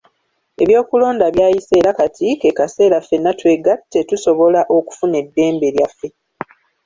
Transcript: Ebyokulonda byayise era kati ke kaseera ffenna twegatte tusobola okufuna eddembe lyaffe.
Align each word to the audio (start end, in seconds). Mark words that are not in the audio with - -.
Ebyokulonda 0.63 1.25
byayise 1.35 1.73
era 1.81 1.91
kati 1.99 2.27
ke 2.41 2.49
kaseera 2.57 2.97
ffenna 3.01 3.31
twegatte 3.39 3.99
tusobola 4.09 4.61
okufuna 4.77 5.15
eddembe 5.23 5.67
lyaffe. 5.75 6.07